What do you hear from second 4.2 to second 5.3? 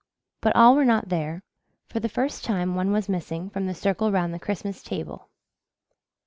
the Christmas table.